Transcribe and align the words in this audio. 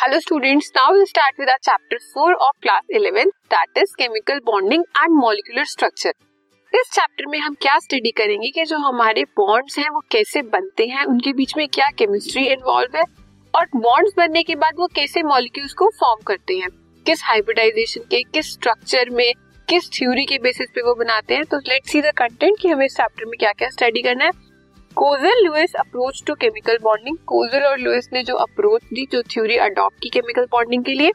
Hello 0.00 0.18
students, 0.20 0.66
now 0.76 0.92
we'll 0.92 1.06
start 1.06 1.38
with 1.38 1.48
our 1.48 1.60
chapter 1.62 1.96
4 2.12 2.34
of 2.46 2.52
class 2.62 2.82
11 2.88 3.30
that 3.50 3.80
is 3.82 3.94
chemical 4.02 4.36
bonding 4.46 4.84
and 5.02 5.16
molecular 5.22 5.64
structure. 5.64 6.12
इस 6.72 6.90
chapter 6.92 7.26
में 7.26 7.38
हम 7.38 7.54
क्या 7.54 7.78
study 7.78 8.10
करेंगे 8.10 8.50
कि 8.50 8.64
जो 8.64 8.76
हमारे 8.76 9.24
बॉन्ड्स 9.24 9.78
हैं 9.78 9.88
वो 9.90 10.00
कैसे 10.12 10.42
बनते 10.42 10.86
हैं 10.86 11.04
उनके 11.04 11.32
बीच 11.32 11.56
में 11.56 11.68
क्या 11.68 11.88
केमिस्ट्री 11.98 12.46
इन्वॉल्व 12.46 12.96
है 12.96 13.04
और 13.54 13.66
बॉन्ड्स 13.76 14.14
बनने 14.16 14.42
के 14.42 14.54
बाद 14.54 14.74
वो 14.78 14.86
कैसे 14.86 15.22
मॉलिक्यूल्स 15.22 15.74
को 15.74 15.90
फॉर्म 16.00 16.22
करते 16.26 16.58
हैं 16.58 16.68
किस 17.06 17.24
हाइब्रिडाइजेशन 17.24 18.00
के 18.00 18.22
किस 18.22 18.52
स्ट्रक्चर 18.52 19.10
में 19.10 19.32
किस 19.68 19.90
थ्योरी 19.98 20.24
के 20.24 20.38
बेसिस 20.38 20.70
पे 20.74 20.82
वो 20.82 20.94
बनाते 20.94 21.34
हैं। 21.34 21.44
तो 21.44 21.58
लेट्स 21.58 21.90
सी 21.90 22.00
द 22.00 22.12
कंटेंट 22.18 22.58
कि 22.60 22.68
हमें 22.68 22.86
इस 22.86 22.96
चैप्टर 22.96 23.24
में 23.24 23.38
क्या 23.40 23.52
क्या 23.52 23.68
स्टडी 23.68 24.02
करना 24.02 24.24
है। 24.24 24.47
Kossel 24.98 25.44
Lewis 25.44 25.74
approach 25.78 26.22
to 26.26 26.34
chemical 26.34 26.78
bonding 26.82 27.16
Kossel 27.26 27.64
और 27.64 27.78
लुइस 27.78 28.08
ने 28.12 28.22
जो 28.22 28.34
अप्रोच 28.36 28.82
दी, 28.84 29.06
जो 29.12 29.20
थ्योरी 29.24 29.56
अडॉप्ट 29.56 30.00
की 30.02 30.08
केमिकल 30.08 30.46
बॉन्डिंग 30.52 30.84
के 30.84 30.94
लिए, 30.94 31.12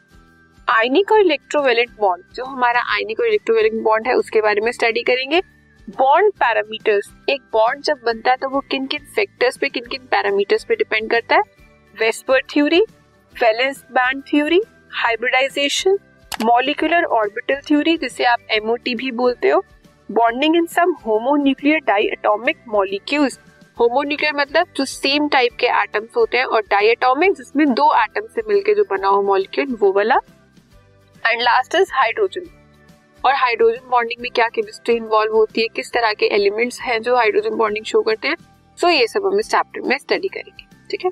आयनिक 0.68 1.12
और 1.12 1.20
इलेक्ट्रोवेलेंट 1.20 1.90
बॉन्ड 2.00 2.24
जो 2.36 2.46
हमारा 2.46 2.84
आयनिक 2.94 3.20
और 3.20 3.28
इलेक्ट्रोवेलेंट 3.28 3.84
बॉन्ड 3.84 4.08
है, 4.08 4.14
उसके 4.14 4.42
बारे 4.42 4.62
में 4.62 4.72
स्टडी 4.72 5.04
करेंगे। 5.04 5.42
बॉन्ड 5.88 6.34
पैरामीटर्स 6.36 7.12
एक 7.30 7.42
बॉन्ड 7.54 7.84
जब 7.84 8.02
बनता 8.06 8.32
है 8.32 8.38
तो 8.38 8.50
वो 8.50 8.60
किन 8.72 8.86
किन 8.86 9.06
फैक्टर्स 9.16 9.58
पे 9.58 9.70
किन 9.70 9.90
किन 9.92 10.08
पैरामीटर्स 10.12 10.64
पे 10.64 10.76
डिपेंड 10.76 11.10
करता 11.12 11.36
है? 11.36 11.44
VSEPR 11.96 12.42
theory 12.52 12.82
valence 13.34 13.84
band 13.92 14.24
theory 14.30 14.62
hybridisation 14.96 16.00
molecular 16.32 17.04
orbital 17.14 17.62
theory 17.68 17.98
जिसे 17.98 18.24
आप 18.26 18.48
एमओटी 18.54 18.96
भी 18.96 19.12
बोलते 19.14 19.50
हो। 19.50 19.64
Bonding 20.10 20.56
in 20.56 20.66
some 20.72 20.96
homonuclear 21.06 21.80
diatomic 21.88 22.58
molecules 22.70 23.40
homonuclear 23.78 24.34
मतलब 24.36 24.68
जो 24.78 24.86
सेम 24.86 25.28
टाइप 25.28 25.56
के 25.60 25.68
एटम्स 25.82 26.18
होते 26.18 26.38
हैं 26.38 26.46
और 26.46 26.62
डायटोमिक 26.62 27.34
जिसमें 27.34 27.74
दो 27.74 27.92
एटम 28.04 28.28
से 28.36 28.42
मिलकर 28.48 28.74
जो 28.74 28.84
बना 28.90 29.08
हो 29.08 29.22
मॉलिक्यूल 29.22 29.76
वो 29.82 29.92
वाला। 29.92 30.16
एंड 31.24 31.42
लास्ट 31.42 31.76
इज़ 31.76 31.92
हाइड्रोजन 31.94 32.50
और 33.24 33.34
हाइड्रोजन 33.34 33.90
बॉन्डिंग 33.90 34.22
में 34.22 34.30
क्या 34.32 34.48
केमिस्ट्री 34.50 34.96
इन्वॉल्व 34.96 35.34
होती 35.34 35.62
है? 35.62 35.68
किस 35.68 35.92
तरह 35.92 36.14
के 36.14 36.26
एलिमेंट्स 36.36 36.80
हैं 36.82 37.02
जो 37.02 37.16
हाइड्रोजन 37.16 37.56
बॉन्डिंग 37.58 37.86
शो 37.86 38.02
करते 38.02 38.28
हैं? 38.28 38.36
सो 38.78 38.88
so, 38.88 38.94
ये 38.94 39.08
सब 39.08 39.26
हम 39.26 39.40
इस 39.40 39.50
चैप्टर 39.52 39.82
में 39.82 39.98
स्टडी 39.98 40.28
करेंगे 40.28 40.66
ठीक 40.92 41.06
है? 41.06 41.12